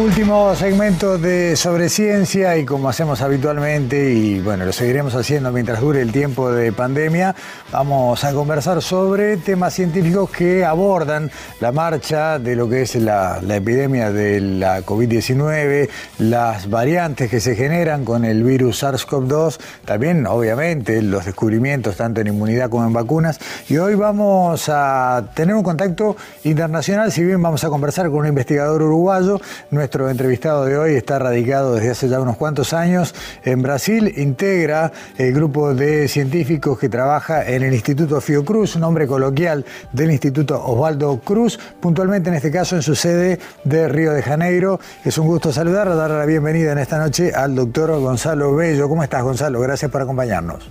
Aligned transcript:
Último 0.00 0.54
segmento 0.56 1.16
de 1.16 1.54
Sobre 1.54 1.88
Ciencia 1.88 2.56
y 2.56 2.64
como 2.64 2.88
hacemos 2.88 3.20
habitualmente 3.20 4.12
y 4.12 4.40
bueno, 4.40 4.64
lo 4.64 4.72
seguiremos 4.72 5.14
haciendo 5.14 5.52
mientras 5.52 5.80
dure 5.80 6.00
el 6.00 6.10
tiempo 6.10 6.50
de 6.50 6.72
pandemia, 6.72 7.36
vamos 7.70 8.24
a 8.24 8.32
conversar 8.32 8.82
sobre 8.82 9.36
temas 9.36 9.74
científicos 9.74 10.30
que 10.30 10.64
abordan 10.64 11.30
la 11.60 11.70
marcha 11.70 12.40
de 12.40 12.56
lo 12.56 12.68
que 12.68 12.82
es 12.82 12.96
la, 12.96 13.40
epidemia 13.48 14.10
de 14.10 14.40
la 14.40 14.80
COVID-19, 14.80 15.88
las 16.18 16.68
variantes 16.68 17.30
que 17.30 17.38
se 17.38 17.54
generan 17.54 18.04
con 18.04 18.24
el 18.24 18.42
virus 18.42 18.82
SARS-CoV-2, 18.82 19.60
también 19.84 20.26
obviamente 20.26 21.00
los 21.00 21.26
descubrimientos 21.26 21.96
tanto 21.96 22.20
en 22.22 22.28
inmunidad 22.28 22.70
como 22.70 22.86
en 22.86 22.92
vacunas. 22.92 23.38
Y 23.68 23.76
hoy 23.76 23.94
vamos 23.94 24.68
a 24.68 25.30
tener 25.34 25.54
un 25.54 25.62
contacto 25.62 26.16
internacional, 26.42 27.12
si 27.12 27.22
bien 27.22 27.40
vamos 27.40 27.62
a 27.62 27.68
conversar 27.68 28.08
con 28.08 28.20
un 28.20 28.26
investigador 28.26 28.82
uruguayo, 28.82 29.40
nuestro 29.82 30.08
entrevistado 30.08 30.64
de 30.64 30.78
hoy 30.78 30.94
está 30.94 31.18
radicado 31.18 31.74
desde 31.74 31.90
hace 31.90 32.08
ya 32.08 32.20
unos 32.20 32.36
cuantos 32.36 32.72
años 32.72 33.16
en 33.42 33.62
Brasil, 33.62 34.14
integra 34.16 34.92
el 35.18 35.34
grupo 35.34 35.74
de 35.74 36.06
científicos 36.06 36.78
que 36.78 36.88
trabaja 36.88 37.44
en 37.44 37.64
el 37.64 37.74
Instituto 37.74 38.20
Fiocruz, 38.20 38.76
nombre 38.76 39.08
coloquial 39.08 39.64
del 39.90 40.12
Instituto 40.12 40.64
Osvaldo 40.64 41.18
Cruz, 41.18 41.58
puntualmente 41.80 42.28
en 42.28 42.36
este 42.36 42.52
caso 42.52 42.76
en 42.76 42.82
su 42.82 42.94
sede 42.94 43.40
de 43.64 43.88
Río 43.88 44.12
de 44.12 44.22
Janeiro. 44.22 44.78
Es 45.04 45.18
un 45.18 45.26
gusto 45.26 45.52
saludar, 45.52 45.88
dar 45.96 46.12
la 46.12 46.26
bienvenida 46.26 46.70
en 46.70 46.78
esta 46.78 46.98
noche 46.98 47.32
al 47.34 47.56
doctor 47.56 47.90
Gonzalo 47.98 48.54
Bello. 48.54 48.88
¿Cómo 48.88 49.02
estás, 49.02 49.24
Gonzalo? 49.24 49.58
Gracias 49.58 49.90
por 49.90 50.00
acompañarnos. 50.00 50.70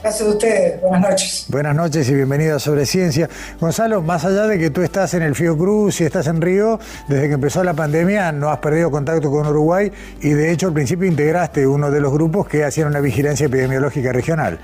Gracias 0.00 0.28
a 0.28 0.30
ustedes, 0.30 0.80
buenas 0.80 1.00
noches. 1.00 1.46
Buenas 1.48 1.74
noches 1.74 2.08
y 2.08 2.14
bienvenido 2.14 2.54
a 2.54 2.58
Sobre 2.60 2.86
Ciencia. 2.86 3.28
Gonzalo, 3.58 4.00
más 4.00 4.24
allá 4.24 4.46
de 4.46 4.56
que 4.56 4.70
tú 4.70 4.82
estás 4.82 5.12
en 5.14 5.22
el 5.22 5.34
Fiocruz 5.34 6.00
y 6.00 6.04
estás 6.04 6.28
en 6.28 6.40
Río, 6.40 6.78
desde 7.08 7.26
que 7.26 7.34
empezó 7.34 7.64
la 7.64 7.74
pandemia 7.74 8.30
no 8.30 8.48
has 8.48 8.58
perdido 8.58 8.92
contacto 8.92 9.28
con 9.28 9.48
Uruguay 9.48 9.90
y 10.22 10.30
de 10.30 10.52
hecho 10.52 10.68
al 10.68 10.72
principio 10.72 11.08
integraste 11.08 11.66
uno 11.66 11.90
de 11.90 12.00
los 12.00 12.12
grupos 12.12 12.46
que 12.46 12.62
hacían 12.62 12.86
una 12.86 13.00
vigilancia 13.00 13.46
epidemiológica 13.46 14.12
regional. 14.12 14.60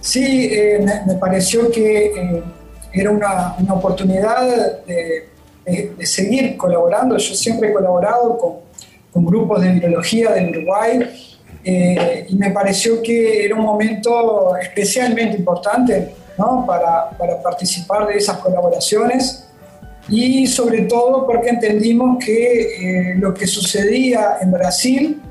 Sí, 0.00 0.48
eh, 0.50 0.82
me 1.06 1.14
pareció 1.16 1.70
que 1.70 2.06
eh, 2.06 2.42
era 2.94 3.10
una, 3.10 3.56
oportunidad 3.74 4.40
de, 4.86 5.28
seguir 6.06 6.56
colaborando. 6.56 7.18
Yo 7.18 7.34
siempre 7.34 7.68
he 7.68 7.72
colaborado 7.74 8.38
con, 8.38 8.52
con 9.12 9.26
grupos 9.26 9.60
de 9.60 9.70
virología 9.70 10.32
del 10.32 10.48
Uruguay 10.48 11.10
eh, 11.64 12.26
y 12.28 12.34
me 12.34 12.50
pareció 12.50 13.00
que 13.02 13.44
era 13.44 13.54
un 13.54 13.62
momento 13.62 14.56
especialmente 14.56 15.36
importante 15.36 16.14
para, 16.66 17.10
para, 17.10 17.40
participar 17.40 18.08
de 18.08 18.16
esas 18.16 18.38
colaboraciones 18.38 19.44
y 20.08 20.48
sobre 20.48 20.82
todo 20.82 21.24
porque 21.24 21.50
entendimos 21.50 22.24
que 22.24 23.12
eh, 23.12 23.14
lo 23.16 23.32
que 23.32 23.46
sucedía 23.46 24.38
en 24.40 24.50
Brasil 24.50 25.22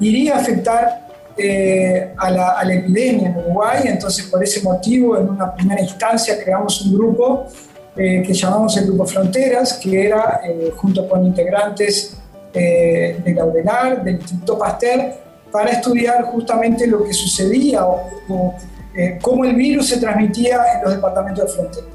iría 0.00 0.36
a 0.36 0.40
afectar 0.40 1.08
eh, 1.38 2.12
a, 2.18 2.30
la, 2.30 2.50
a, 2.50 2.64
la, 2.64 2.74
epidemia 2.74 3.28
en 3.28 3.38
Uruguay, 3.38 3.84
entonces 3.86 4.26
por 4.26 4.44
ese 4.44 4.60
motivo 4.60 5.16
en 5.16 5.30
una 5.30 5.54
primera 5.54 5.80
instancia 5.80 6.34
creamos 6.44 6.82
un 6.82 6.94
grupo 6.94 7.46
que 7.94 8.32
llamamos 8.32 8.76
el 8.78 8.86
Grupo 8.86 9.04
Fronteras, 9.04 9.74
que 9.74 10.06
era 10.06 10.40
junto 10.76 11.06
con 11.06 11.26
integrantes 11.26 12.16
de 12.50 13.34
Laurelar, 13.36 14.02
del 14.02 14.14
Instituto 14.14 14.56
Pasteur, 14.58 15.12
para 15.50 15.70
estudiar 15.70 16.22
justamente 16.24 16.86
lo 16.86 17.04
que 17.04 17.12
sucedía 17.12 17.84
o, 17.84 18.54
eh, 18.94 19.18
cómo 19.20 19.44
el 19.44 19.54
virus 19.54 19.88
se 19.88 19.98
transmitía 19.98 20.60
en 20.76 20.84
los 20.84 20.94
departamentos 20.94 21.44
de 21.46 21.52
frontera. 21.52 21.86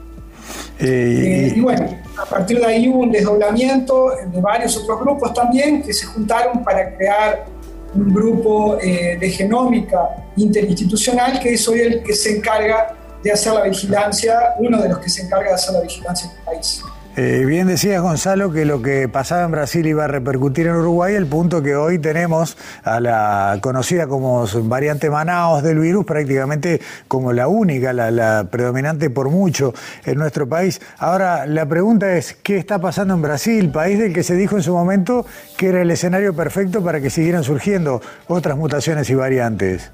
Eh, 0.80 1.54
y 1.56 1.62
bueno, 1.62 1.88
a 2.18 2.26
partir 2.26 2.60
de 2.60 2.66
ahí 2.66 2.88
hubo 2.88 3.00
un 3.00 3.12
desdoblamiento 3.12 4.12
de 4.32 4.42
varios 4.42 4.76
otros 4.78 5.00
grupos 5.00 5.34
también 5.34 5.82
que 5.82 5.94
se 5.94 6.06
juntaron 6.06 6.64
para 6.64 6.96
crear 6.96 7.46
un 7.94 8.14
grupo 8.14 8.78
eh, 8.82 9.18
de 9.20 9.30
genómica 9.30 10.10
interinstitucional 10.36 11.40
que 11.40 11.54
es 11.54 11.68
hoy 11.68 11.80
el 11.80 12.04
que 12.04 12.14
se 12.14 12.38
encarga 12.38 12.94
de 13.24 13.32
hacer 13.32 13.54
la 13.54 13.64
vigilancia, 13.64 14.38
uno 14.60 14.82
de 14.82 14.90
los 14.90 15.00
que 15.00 15.10
se 15.10 15.24
encarga 15.24 15.50
de 15.50 15.54
hacer 15.56 15.74
la 15.74 15.82
vigilancia 15.82 16.30
en 16.30 16.38
el 16.38 16.44
país. 16.44 16.84
Eh, 17.18 17.46
bien 17.46 17.68
decías, 17.68 18.02
Gonzalo, 18.02 18.52
que 18.52 18.66
lo 18.66 18.82
que 18.82 19.08
pasaba 19.08 19.46
en 19.46 19.52
Brasil 19.52 19.88
iba 19.88 20.04
a 20.04 20.08
repercutir 20.08 20.68
en 20.68 20.74
Uruguay, 20.74 21.16
el 21.16 21.28
punto 21.28 21.64
que 21.64 21.74
hoy 21.74 21.98
tenemos 21.98 22.58
a 22.84 23.00
la 23.00 23.58
conocida 23.62 24.06
como 24.06 24.46
variante 24.64 25.10
Manaos 25.10 25.64
del 25.64 25.80
virus, 25.80 26.04
prácticamente 26.04 26.82
como 27.08 27.32
la 27.32 27.48
única, 27.48 27.94
la, 27.94 28.50
predominante 28.52 29.10
por 29.10 29.30
mucho 29.30 29.74
en 30.06 30.18
nuestro 30.18 30.50
país. 30.50 30.82
Ahora, 30.98 31.46
la 31.46 31.66
pregunta 31.66 32.18
es, 32.18 32.34
¿qué 32.44 32.58
está 32.58 32.80
pasando 32.80 33.14
en 33.14 33.22
Brasil, 33.22 33.70
país 33.70 33.98
del 33.98 34.14
que 34.14 34.24
se 34.24 34.36
dijo 34.36 34.58
en 34.58 34.64
su 34.64 34.74
momento 34.74 35.26
que 35.56 35.70
era 35.70 35.84
el 35.84 35.92
escenario 35.92 36.36
perfecto 36.36 36.84
para 36.84 37.00
que 37.00 37.10
siguieran 37.10 37.46
surgiendo 37.46 38.02
otras 38.28 38.58
mutaciones 38.58 39.10
y 39.10 39.16
variantes? 39.16 39.90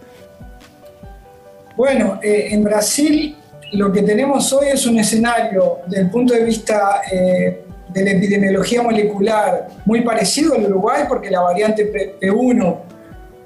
Bueno, 1.77 2.19
eh, 2.23 2.47
en 2.49 2.63
Brasil 2.63 3.37
lo 3.73 3.91
que 3.91 4.01
tenemos 4.01 4.51
hoy 4.53 4.67
es 4.73 4.85
un 4.85 4.99
escenario 4.99 5.79
desde 5.87 6.03
el 6.03 6.09
punto 6.09 6.33
de 6.33 6.43
vista 6.43 7.01
eh, 7.11 7.63
de 7.87 8.03
la 8.03 8.11
epidemiología 8.11 8.81
molecular 8.81 9.67
muy 9.85 10.01
parecido 10.01 10.55
al 10.55 10.65
Uruguay 10.65 11.03
porque 11.07 11.29
la 11.29 11.41
variante 11.41 12.19
P1 12.19 12.77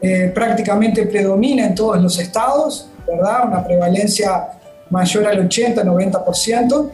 eh, 0.02 0.32
prácticamente 0.34 1.06
predomina 1.06 1.66
en 1.66 1.76
todos 1.76 2.02
los 2.02 2.20
estados, 2.20 2.90
¿verdad? 3.08 3.48
Una 3.48 3.64
prevalencia 3.64 4.48
mayor 4.90 5.28
al 5.28 5.50
80-90%, 5.50 6.92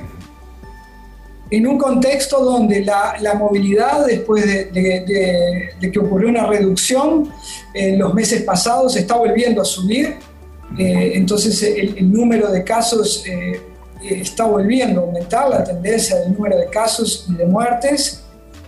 en 1.50 1.68
un 1.68 1.78
contexto 1.78 2.42
donde 2.42 2.86
la, 2.86 3.34
movilidad, 3.38 4.06
después 4.06 4.46
de, 4.46 5.92
que 5.92 6.00
ocurrió 6.00 6.30
una 6.30 6.48
reducción 6.48 7.30
en 7.74 8.00
los 8.00 8.14
meses 8.14 8.44
pasados, 8.44 8.96
está 8.96 9.16
volviendo 9.16 9.62
a 9.62 9.66
subir 9.66 10.16
eh, 10.78 11.12
entonces 11.16 11.62
el, 11.64 12.12
número 12.12 12.52
de 12.52 12.64
casos 12.64 13.24
eh, 13.28 13.60
está 14.04 14.46
volviendo 14.46 15.02
a 15.02 15.04
aumentar, 15.04 15.50
la 15.50 15.64
tendencia 15.64 16.18
del 16.18 16.34
número 16.34 16.58
de 16.58 16.68
casos 16.68 17.28
y 17.30 17.36
de 17.36 17.46
muertes, 17.46 18.24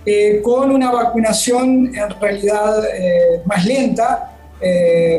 eh, 0.06 0.42
con 0.44 0.72
una 0.72 0.92
vacunación 0.92 1.96
en 1.96 2.10
realidad 2.20 2.84
más 3.46 3.66
lenta. 3.66 4.30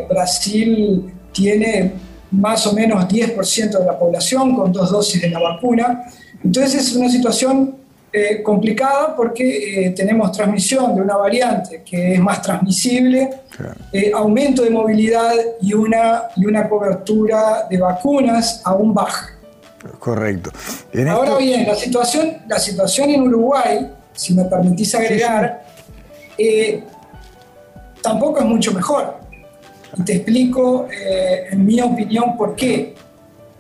Brasil 0.08 1.12
tiene 1.32 1.92
más 2.30 2.66
o 2.66 2.72
menos 2.72 3.06
10% 3.06 3.78
de 3.78 3.84
la 3.84 3.98
población 3.98 4.56
con 4.56 4.72
dos 4.72 4.90
dosis 4.90 5.20
de 5.20 5.28
la 5.28 5.38
vacuna. 5.38 6.04
Entonces 6.42 6.74
es 6.86 6.96
una 6.96 7.10
situación 7.10 7.76
eh, 8.16 8.44
complicada 8.44 9.16
porque 9.16 9.86
eh, 9.86 9.91
tenemos 9.91 10.30
transmisión 10.30 10.94
de 10.94 11.02
una 11.02 11.16
variante 11.16 11.82
que 11.82 12.14
es 12.14 12.20
más 12.20 12.41
transmisible, 12.42 13.28
eh, 13.91 14.12
aumento 14.14 14.62
de 14.62 14.70
movilidad 14.70 15.32
y 15.60 15.75
una, 15.75 16.28
y 16.36 16.47
una 16.47 16.69
cobertura 16.69 17.66
de 17.69 17.76
vacunas 17.76 18.62
aún 18.62 18.94
baja. 18.94 19.30
Correcto. 19.98 20.52
Ahora 21.10 21.38
bien, 21.38 21.66
la 21.66 21.75
situación, 21.75 22.36
la 22.47 22.60
situación 22.60 23.10
en 23.10 23.22
Uruguay, 23.22 23.91
si 24.12 24.32
me 24.32 24.44
permitís 24.44 24.94
agregar, 24.94 25.64
tampoco 28.00 28.38
es 28.38 28.44
mucho 28.44 28.72
mejor. 28.72 29.16
Y 29.96 30.02
te 30.04 30.14
explico, 30.14 30.86
en 31.50 31.66
mi 31.66 31.81
opinión, 31.81 32.36
por 32.36 32.54
qué. 32.54 32.94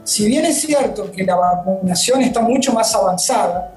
Si 0.04 0.26
bien 0.26 0.44
es 0.44 0.60
cierto 0.60 1.10
que 1.10 1.24
la 1.24 1.34
vacunación 1.34 2.20
está 2.22 2.40
mucho 2.40 2.72
más 2.72 2.94
avanzada, 2.94 3.73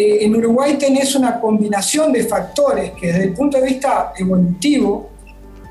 eh, 0.00 0.24
en 0.24 0.36
Uruguay 0.36 0.78
tenés 0.78 1.16
una 1.16 1.40
combinación 1.40 2.12
de 2.12 2.22
factores 2.22 2.92
que 2.92 3.08
desde 3.08 3.24
el 3.24 3.34
punto 3.34 3.58
de 3.58 3.64
vista 3.64 4.12
evolutivo 4.16 5.10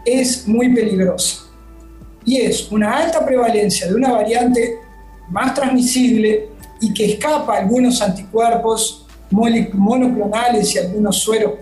es 0.04 0.46
muy 0.46 0.76
peligrosa. 0.76 1.46
Y 2.26 2.42
es 2.42 2.70
una 2.70 2.98
alta 2.98 3.26
prevalencia 3.26 3.88
de 3.88 3.96
una 3.96 4.12
variante 4.12 4.80
más 5.30 5.54
transmisible 5.54 6.50
y 6.82 6.94
que 6.94 7.14
escapa 7.14 7.56
a 7.56 7.60
algunos 7.60 8.02
anticuerpos 8.02 9.08
monoclonales 9.32 10.76
y 10.76 10.80
algunos 10.80 11.20
sueros 11.20 11.54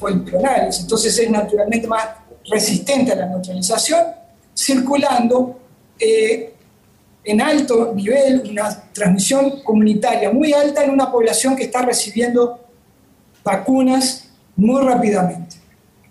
policlonales. 0.00 0.80
Entonces 0.80 1.18
es 1.18 1.30
naturalmente 1.30 1.86
más 1.86 2.08
resistente 2.50 3.12
a 3.12 3.16
la 3.16 3.26
neutralización, 3.26 4.00
circulando 4.56 5.60
eh, 5.98 6.53
en 7.24 7.40
alto 7.40 7.92
nivel, 7.94 8.42
una 8.50 8.90
transmisión 8.92 9.62
comunitaria 9.62 10.30
muy 10.30 10.52
alta 10.52 10.84
en 10.84 10.90
una 10.90 11.10
población 11.10 11.56
que 11.56 11.64
está 11.64 11.82
recibiendo 11.82 12.60
vacunas 13.42 14.28
muy 14.56 14.82
rápidamente. 14.82 15.56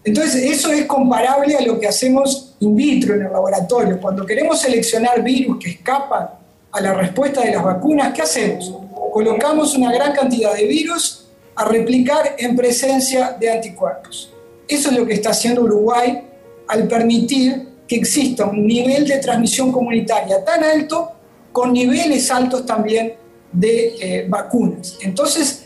Entonces, 0.03 0.43
eso 0.43 0.71
es 0.71 0.85
comparable 0.85 1.55
a 1.55 1.61
lo 1.61 1.79
que 1.79 1.87
hacemos 1.87 2.55
in 2.59 2.75
vitro 2.75 3.15
en 3.15 3.25
el 3.25 3.31
laboratorio. 3.31 3.99
Cuando 4.01 4.25
queremos 4.25 4.59
seleccionar 4.59 5.23
virus 5.23 5.57
que 5.63 5.69
escapan 5.71 6.29
a 6.71 6.81
la 6.81 6.93
respuesta 6.93 7.41
de 7.41 7.51
las 7.51 7.63
vacunas, 7.63 8.13
¿qué 8.13 8.21
hacemos? 8.21 8.73
Colocamos 9.11 9.75
una 9.75 9.93
gran 9.93 10.13
cantidad 10.13 10.53
de 10.53 10.65
virus 10.65 11.27
a 11.55 11.65
replicar 11.65 12.35
en 12.37 12.55
presencia 12.55 13.37
de 13.39 13.51
anticuerpos. 13.51 14.33
Eso 14.67 14.89
es 14.89 14.97
lo 14.97 15.05
que 15.05 15.13
está 15.13 15.29
haciendo 15.29 15.61
Uruguay 15.61 16.23
al 16.67 16.87
permitir 16.87 17.72
que 17.87 17.95
exista 17.95 18.45
un 18.45 18.65
nivel 18.65 19.05
de 19.07 19.19
transmisión 19.19 19.71
comunitaria 19.71 20.43
tan 20.43 20.63
alto 20.63 21.11
con 21.51 21.73
niveles 21.73 22.31
altos 22.31 22.65
también 22.65 23.13
de 23.51 23.95
eh, 23.99 24.25
vacunas. 24.27 24.97
Entonces, 25.01 25.65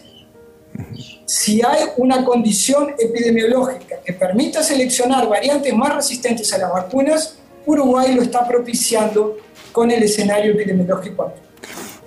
si 1.26 1.62
hay 1.62 1.86
una 1.98 2.24
condición 2.24 2.94
epidemiológica 2.98 3.98
que 4.04 4.14
permita 4.14 4.64
seleccionar 4.64 5.28
variantes 5.28 5.74
más 5.74 5.96
resistentes 5.96 6.52
a 6.54 6.58
las 6.58 6.72
vacunas, 6.72 7.38
Uruguay 7.66 8.14
lo 8.14 8.22
está 8.22 8.48
propiciando 8.48 9.38
con 9.72 9.92
el 9.92 10.04
escenario 10.04 10.54
epidemiológico 10.54 11.34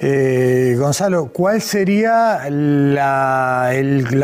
eh, 0.03 0.77
Gonzalo, 0.79 1.31
¿cuál 1.31 1.61
sería 1.61 2.49
la, 2.49 3.71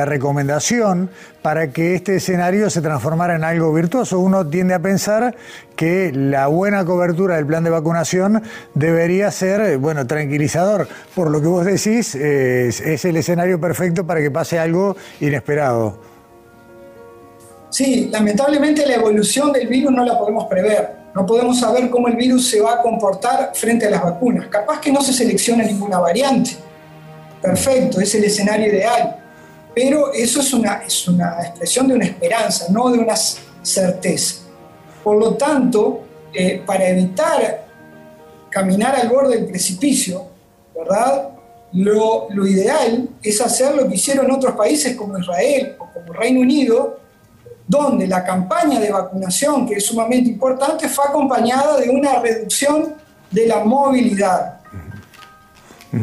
recomendación 0.07 1.11
para 1.43 1.71
que 1.71 1.95
este 1.95 2.17
escenario 2.17 2.71
se 2.71 2.81
transformara 2.81 3.37
en 3.37 3.45
algo 3.45 3.73
virtuoso? 3.75 4.19
Uno 4.19 4.47
tiende 4.47 4.73
a 4.73 4.79
pensar 4.79 5.37
que 5.77 6.13
la 6.15 6.47
buena 6.47 6.85
cobertura 6.87 7.37
del 7.37 7.47
plan 7.47 7.63
de 7.63 7.71
vacunación 7.71 8.43
debería 8.75 9.31
ser, 9.31 9.77
bueno, 9.77 10.07
tranquilizador. 10.07 10.89
Por 11.15 11.31
lo 11.31 11.43
que 11.43 11.47
vos 11.47 11.67
decís, 11.67 12.15
es 12.15 13.05
el 13.05 13.17
escenario 13.19 13.61
perfecto 13.61 14.07
para 14.07 14.21
que 14.21 14.31
pase 14.31 14.59
algo 14.59 14.97
inesperado. 15.21 15.99
Sí, 17.69 18.09
lamentablemente 18.11 18.87
la 18.87 18.95
evolución 18.95 19.53
del 19.53 19.69
virus 19.69 19.93
no 19.93 20.05
la 20.05 20.19
podemos 20.19 20.47
prever. 20.47 21.06
No 21.17 21.25
podemos 21.25 21.59
saber 21.59 21.89
cómo 21.89 22.09
el 22.09 22.15
virus 22.15 22.51
se 22.51 22.61
va 22.61 22.75
a 22.75 22.83
comportar 22.83 23.53
frente 23.55 23.87
a 23.87 23.91
las 23.91 24.03
vacunas. 24.03 24.49
Capaz 24.49 24.83
que 24.83 24.93
no 24.93 25.01
se 25.01 25.15
selecciona 25.15 25.65
ninguna 25.65 25.99
variante. 25.99 26.51
Perfecto, 27.41 28.03
es 28.03 28.15
el 28.17 28.25
escenario 28.25 28.67
ideal. 28.67 29.17
Pero 29.75 30.13
eso 30.13 30.41
es 30.41 30.53
una, 30.53 30.83
es 30.87 31.09
una 31.09 31.41
expresión 31.41 31.89
de 31.89 31.95
una 31.95 32.05
esperanza, 32.05 32.67
no 32.69 32.91
de 32.91 32.99
una 32.99 33.17
certeza. 33.17 34.43
Por 35.03 35.17
lo 35.17 35.37
tanto, 35.37 36.03
eh, 36.35 36.63
para 36.67 36.87
evitar 36.87 37.65
caminar 38.51 38.95
al 38.97 39.09
borde 39.09 39.37
del 39.37 39.47
precipicio, 39.47 40.27
¿verdad? 40.77 41.31
Lo, 41.73 42.29
lo, 42.29 42.47
ideal 42.47 43.09
es 43.23 43.41
hacer 43.41 43.75
lo 43.75 43.89
que 43.89 43.95
hicieron 43.95 44.31
otros 44.31 44.55
países 44.55 44.95
como 44.95 45.19
Israel 45.19 45.77
o 45.79 45.87
como 45.95 46.13
Reino 46.13 46.41
Unido, 46.41 47.01
donde 47.67 48.07
la 48.07 48.25
campaña 48.25 48.79
de 48.79 48.93
vacunación, 48.93 49.67
que 49.67 49.75
es 49.75 49.87
sumamente 49.87 50.31
importante, 50.31 50.89
fue 50.89 51.05
acompañada 51.09 51.79
de 51.79 51.91
una 51.91 52.21
reducción 52.21 52.95
de 53.31 53.47
la 53.47 53.65
movilidad. 53.65 54.61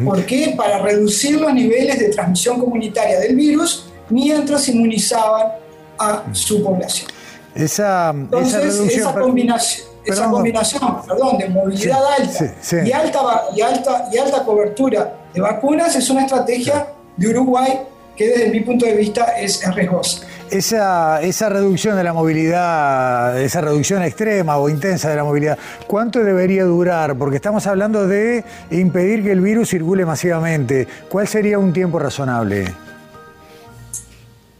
¿Por 0.04 0.26
qué? 0.26 0.54
Para 0.56 0.78
reducir 0.78 1.40
los 1.40 1.52
niveles 1.54 1.98
de 1.98 2.08
transmisión 2.08 2.58
comunitaria 2.58 3.20
del 3.20 3.36
virus 3.36 3.86
mientras 4.10 4.68
inmunizaban 4.68 5.52
a 5.98 6.24
su 6.32 6.62
población. 6.62 7.10
Esa, 7.54 8.10
Entonces, 8.10 8.80
esa, 8.80 9.14
combinación, 9.14 9.88
esa 10.04 10.28
combinación 10.28 11.02
perdón, 11.06 11.38
de 11.38 11.48
movilidad 11.48 12.00
alta, 12.18 12.54
Y 12.84 12.90
alta, 12.90 13.20
y, 13.54 13.60
alta, 13.60 14.08
y 14.12 14.18
alta 14.18 14.44
cobertura 14.44 15.16
de 15.32 15.40
vacunas 15.40 15.94
es 15.94 16.10
una 16.10 16.22
estrategia 16.22 16.88
de 17.16 17.28
Uruguay 17.28 17.80
que 18.16 18.28
desde 18.28 18.50
mi 18.50 18.60
punto 18.60 18.86
de 18.86 18.94
vista 18.94 19.38
es, 19.38 19.62
riesgosa. 19.74 20.26
Esa, 20.54 21.20
esa 21.20 21.48
reducción 21.48 21.96
de 21.96 22.04
la 22.04 22.12
movilidad, 22.12 23.42
esa 23.42 23.60
reducción 23.60 24.04
extrema 24.04 24.56
o 24.56 24.68
intensa 24.68 25.10
de 25.10 25.16
la 25.16 25.24
movilidad, 25.24 25.58
¿cuánto 25.88 26.22
debería 26.22 26.62
durar? 26.62 27.18
Porque 27.18 27.34
estamos 27.34 27.66
hablando 27.66 28.06
de 28.06 28.44
impedir 28.70 29.24
que 29.24 29.32
el 29.32 29.40
virus 29.40 29.70
circule 29.70 30.06
masivamente. 30.06 30.86
¿Cuál 31.08 31.26
sería 31.26 31.58
un 31.58 31.72
tiempo 31.72 31.98
razonable? 31.98 32.66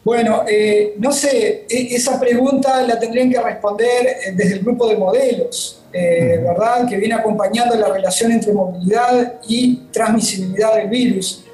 Bueno, 0.03 0.43
eh, 0.49 0.97
no 0.99 1.13
sé, 1.13 1.65
e, 1.69 1.95
esa 1.95 2.19
pregunta 2.19 2.83
la 2.83 2.99
tendrían 2.99 3.31
que 3.31 3.41
responder 3.41 4.05
eh, 4.05 4.33
desde 4.35 4.55
el 4.55 4.65
grupo 4.65 4.89
de 4.89 4.97
modelos, 4.97 5.85
eh, 5.93 6.41
¿verdad? 6.43 6.89
Que 6.89 6.97
viene 6.97 7.15
acompañando 7.15 7.77
la 7.77 7.87
relación 7.87 8.33
entre 8.33 8.53
movilidad 8.53 9.35
y 9.47 9.77
transmisibilidad 9.93 10.75
del 10.75 10.89
virus. 10.89 11.45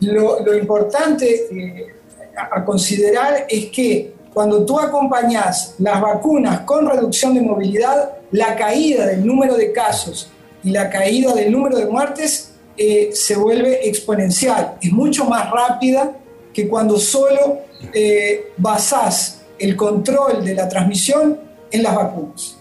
Lo, 0.00 0.54
importante 0.54 1.96
a, 2.38 2.64
considerar 2.64 3.46
es 3.48 3.66
que 3.66 4.14
cuando 4.32 4.64
tú 4.64 4.78
acompañas 4.78 5.74
las 5.78 6.00
vacunas 6.00 6.60
con 6.60 6.88
reducción 6.88 7.34
de 7.34 7.40
movilidad, 7.40 8.12
la 8.30 8.54
caída 8.56 9.06
del 9.06 9.26
número 9.26 9.56
de 9.56 9.72
casos 9.72 10.30
y 10.62 10.70
la 10.70 10.90
caída 10.90 11.34
del 11.34 11.50
número 11.50 11.76
de 11.76 11.86
muertes 11.86 12.52
eh, 12.76 13.10
se 13.12 13.36
vuelve 13.36 13.88
exponencial. 13.88 14.76
Es 14.80 14.92
mucho 14.92 15.24
más 15.24 15.50
rápida 15.50 16.16
que 16.52 16.68
cuando 16.68 16.98
solo 16.98 17.60
eh, 17.92 18.52
basás 18.56 19.40
el 19.58 19.76
control 19.76 20.44
de 20.44 20.54
la 20.54 20.68
transmisión 20.68 21.40
en 21.70 21.82
las 21.82 21.94
vacunas. 21.94 22.56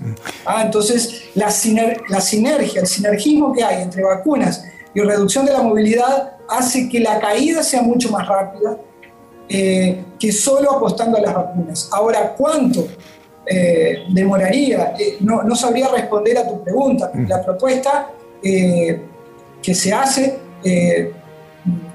Ah, 0.46 0.64
entonces, 0.66 1.24
la, 1.36 1.54
la 2.10 2.22
sinergia, 2.22 2.82
el 2.82 2.88
sinergismo 2.88 3.54
que 3.54 3.64
hay 3.64 3.84
entre 3.84 4.04
vacunas 4.04 4.64
y 4.94 5.02
reducción 5.02 5.46
de 5.46 5.54
la 5.54 5.62
movilidad 5.62 6.38
hace 6.50 6.90
que 6.90 7.00
la 7.00 7.20
caída 7.20 7.62
sea 7.62 7.82
mucho 7.82 8.10
más 8.10 8.28
rápida 8.28 8.78
eh, 9.50 10.04
que 10.20 10.32
solo 10.32 10.72
apostando 10.72 11.18
a 11.18 11.22
las 11.22 11.34
vacunas. 11.34 11.90
Ahora, 11.92 12.34
¿cuánto 12.36 12.88
eh, 13.46 14.04
demoraría? 14.10 14.94
Eh, 15.00 15.18
no, 15.22 15.56
sabría 15.56 15.90
responder 15.90 16.38
a 16.38 16.48
tu 16.48 16.64
pregunta. 16.64 17.12
Mm. 17.14 17.28
La 17.28 17.44
propuesta 17.44 18.12
que 18.42 19.74
se 19.74 19.92
hace, 19.92 20.38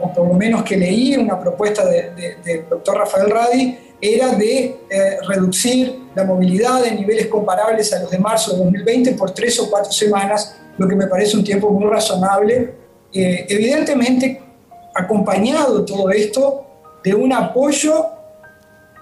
o 0.01 0.13
por 0.13 0.29
lo 0.29 0.35
menos 0.35 0.65
que 0.65 0.77
leí, 0.77 1.17
una 1.17 1.41
propuesta 1.41 1.85
del 1.87 2.69
doctor 2.69 2.99
Rafael 2.99 3.31
Radi, 3.31 3.79
era 4.01 4.35
de 4.35 4.77
reducir 5.27 6.09
la 6.15 6.25
movilidad 6.25 6.85
en 6.85 6.97
niveles 6.97 7.29
comparables 7.29 7.93
a 7.95 8.01
los 8.01 8.11
de 8.11 8.19
marzo 8.19 8.53
de 8.53 8.59
2020 8.59 9.13
por 9.13 9.31
tres 9.31 9.59
o 9.61 9.71
cuatro 9.71 9.93
semanas, 9.93 10.57
lo 10.77 10.87
que 10.89 10.97
me 10.97 11.07
parece 11.07 11.37
un 11.37 11.45
tiempo 11.45 11.71
muy 11.71 11.89
razonable 11.89 12.83
eh, 13.15 13.45
evidentemente 13.51 14.41
acompañado 14.95 15.85
todo 15.85 16.11
esto 16.11 16.65
de 17.05 17.15
un 17.15 17.33
apoyo 17.33 18.07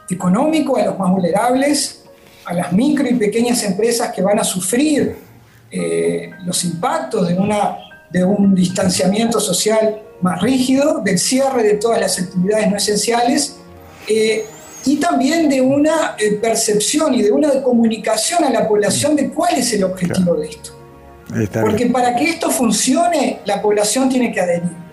económico 0.08 0.76
a 0.76 0.84
los 0.84 0.98
más 0.98 1.10
vulnerables, 1.10 2.04
a 2.44 2.54
las 2.54 2.72
micro 2.72 3.08
y 3.08 3.14
pequeñas 3.14 3.62
empresas 3.62 4.12
que 4.12 4.22
van 4.22 4.38
a 4.38 4.44
sufrir 4.44 5.16
eh, 5.70 6.30
los 6.44 6.64
impactos 6.64 7.28
de, 7.28 7.34
una, 7.34 7.78
de 8.10 8.24
un 8.24 8.54
distanciamiento 8.54 9.38
social 9.38 10.02
más 10.20 10.40
rígido, 10.42 11.00
del 11.00 11.18
cierre 11.18 11.62
de 11.62 11.74
todas 11.74 12.00
las 12.00 12.18
actividades 12.18 12.70
no 12.70 12.76
esenciales 12.76 13.56
eh, 14.08 14.44
y 14.84 14.96
también 14.96 15.48
de 15.48 15.60
una 15.60 16.16
percepción 16.40 17.14
y 17.14 17.22
de 17.22 17.30
una 17.30 17.62
comunicación 17.62 18.44
a 18.44 18.50
la 18.50 18.66
población 18.66 19.14
de 19.14 19.30
cuál 19.30 19.56
es 19.56 19.72
el 19.72 19.84
objetivo 19.84 20.34
de 20.34 20.48
esto. 20.48 20.76
Porque 21.60 21.86
para 21.86 22.16
que 22.16 22.30
esto 22.30 22.50
funcione, 22.50 23.40
la 23.44 23.62
población 23.62 24.08
tiene 24.08 24.32
que 24.32 24.40
adherir. 24.40 24.89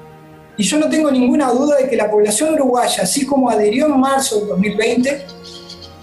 Y 0.58 0.64
yo 0.64 0.80
no 0.80 0.90
tengo 0.90 1.12
ninguna 1.12 1.52
duda 1.52 1.78
de 1.78 1.88
que 1.88 1.96
la 1.96 2.10
población 2.10 2.54
uruguaya, 2.56 3.04
así 3.04 3.26
como 3.26 3.50
adherió 3.50 3.86
en 3.86 4.00
marzo 4.00 4.40
del 4.40 4.48
2020, 4.48 5.26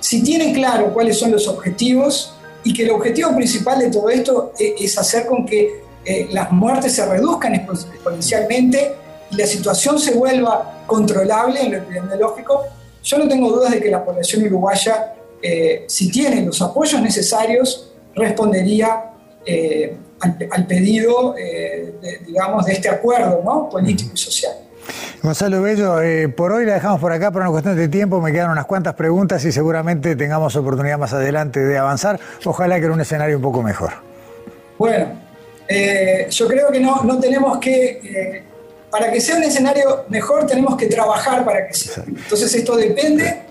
si 0.01 0.23
tiene 0.23 0.53
claro 0.53 0.93
cuáles 0.95 1.19
son 1.19 1.33
los 1.33 1.49
objetivos 1.49 2.35
y 2.63 2.73
que 2.73 2.85
el 2.85 2.91
objetivo 2.91 3.35
principal 3.35 3.81
de 3.81 3.91
todo 3.91 4.09
esto 4.09 4.53
es, 4.59 4.97
hacer 4.97 5.27
con 5.27 5.45
que 5.45 5.83
eh, 6.05 6.29
las 6.31 6.53
muertes 6.53 6.93
se 6.93 7.05
reduzcan 7.05 7.55
exponencialmente 7.55 8.95
y 9.31 9.37
la 9.37 9.47
situación 9.47 9.99
se 9.99 10.15
vuelva 10.15 10.85
controlable 10.87 11.61
en 11.61 11.73
lo 11.73 11.79
epidemiológico, 11.79 12.65
yo 13.03 13.19
no 13.19 13.29
tengo 13.29 13.51
dudas 13.51 13.73
de 13.73 13.81
que 13.81 13.91
la 13.91 14.05
población 14.05 14.45
uruguaya, 14.45 15.15
eh, 15.43 15.85
si 15.89 16.11
tiene 16.11 16.43
los 16.43 16.63
apoyos 16.63 17.03
necesarios, 17.03 17.93
respondería 18.15 19.11
eh, 19.45 19.97
al, 20.51 20.67
pedido, 20.67 21.37
eh, 21.37 21.95
de, 22.01 22.19
digamos, 22.27 22.67
de 22.67 22.73
este 22.73 22.89
acuerdo 22.89 23.43
¿no? 23.45 23.69
político 23.69 24.13
y 24.15 24.17
social. 24.17 24.53
Gonzalo 25.23 25.63
Bello, 25.63 26.03
eh, 26.03 26.29
por 26.29 26.53
hoy 26.53 26.67
la 26.67 26.75
dejamos 26.75 27.01
por 27.01 27.13
acá 27.13 27.31
por 27.31 27.41
una 27.41 27.51
cuestión 27.51 27.77
de 27.77 27.89
tiempo. 27.89 28.21
Me 28.21 28.33
quedan 28.33 28.51
unas 28.51 28.67
cuantas 28.67 28.95
preguntas 28.95 29.45
y 29.45 29.53
seguramente 29.53 30.17
tengamos 30.17 30.55
oportunidad 30.57 30.99
más 30.99 31.13
adelante 31.15 31.61
de 31.61 31.79
avanzar. 31.79 32.21
Ojalá 32.45 32.79
que 32.79 32.85
era 32.85 32.95
un 32.95 33.01
escenario 33.01 33.37
un 33.37 33.43
poco 33.43 33.63
mejor. 33.63 33.93
Bueno, 34.77 35.07
eh, 35.67 36.27
yo 36.31 36.47
creo 36.47 36.71
que 36.71 36.81
no, 36.81 37.03
no 37.03 37.19
tenemos 37.19 37.59
que. 37.59 38.45
para 38.91 39.11
que 39.11 39.21
sea 39.21 39.37
un 39.37 39.45
escenario 39.45 40.05
mejor, 40.11 40.47
tenemos 40.47 40.77
que 40.77 40.87
trabajar 40.87 41.43
para 41.45 41.67
que 41.67 41.73
sea. 41.73 42.05
Entonces, 42.07 42.55
esto 42.55 42.77
depende 42.77 43.45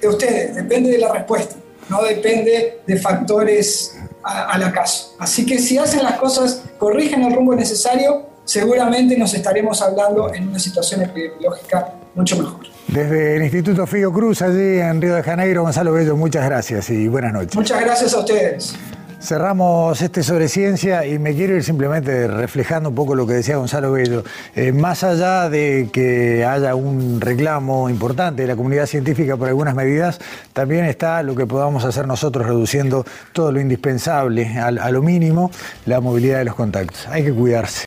de 0.00 0.08
ustedes, 0.08 0.56
depende 0.56 0.90
de 0.90 0.98
la 0.98 1.12
respuesta, 1.12 1.54
no 1.88 2.02
depende 2.02 2.80
de 2.84 2.96
factores 2.96 3.96
al 4.24 4.62
acaso. 4.62 5.14
Así 5.18 5.46
que 5.46 5.58
si 5.58 5.78
hacen 5.78 6.02
las 6.02 6.18
cosas, 6.18 6.62
corrigen 6.78 7.22
el 7.22 7.34
rumbo 7.34 7.54
necesario, 7.54 8.26
seguramente 8.44 9.16
nos 9.16 9.34
estaremos 9.34 9.80
hablando 9.82 10.32
en 10.32 10.48
una 10.48 10.58
situación 10.58 11.02
epidemiológica 11.02 11.94
mucho 12.14 12.36
mejor. 12.36 12.60
Desde 12.88 13.36
el 13.36 13.42
Instituto 13.42 13.86
Figo 13.86 14.12
Cruz, 14.12 14.42
allí 14.42 14.78
en 14.78 15.00
Río 15.00 15.14
de 15.14 15.22
Janeiro, 15.22 15.62
Gonzalo 15.62 15.92
Bello, 15.92 16.16
muchas 16.16 16.44
gracias 16.44 16.90
y 16.90 17.08
buenas 17.08 17.32
noches. 17.32 17.54
Muchas 17.54 17.80
gracias 17.80 18.12
a 18.14 18.18
ustedes. 18.18 18.74
Cerramos 19.22 20.02
este 20.02 20.24
sobre 20.24 20.48
ciencia 20.48 21.06
y 21.06 21.16
me 21.20 21.32
quiero 21.34 21.54
ir 21.54 21.62
simplemente 21.62 22.26
reflejando 22.26 22.88
un 22.88 22.96
poco 22.96 23.14
lo 23.14 23.24
que 23.24 23.34
decía 23.34 23.56
Gonzalo 23.56 23.92
Bello. 23.92 24.24
Eh, 24.56 24.72
más 24.72 25.04
allá 25.04 25.48
de 25.48 25.90
que 25.92 26.44
haya 26.44 26.74
un 26.74 27.20
reclamo 27.20 27.88
importante 27.88 28.42
de 28.42 28.48
la 28.48 28.56
comunidad 28.56 28.86
científica 28.86 29.36
por 29.36 29.46
algunas 29.46 29.76
medidas, 29.76 30.18
también 30.52 30.86
está 30.86 31.22
lo 31.22 31.36
que 31.36 31.46
podamos 31.46 31.84
hacer 31.84 32.08
nosotros 32.08 32.48
reduciendo 32.48 33.06
todo 33.32 33.52
lo 33.52 33.60
indispensable 33.60 34.58
a 34.58 34.90
lo 34.90 35.02
mínimo, 35.02 35.52
la 35.86 36.00
movilidad 36.00 36.38
de 36.38 36.44
los 36.46 36.56
contactos. 36.56 37.06
Hay 37.06 37.22
que 37.22 37.32
cuidarse. 37.32 37.80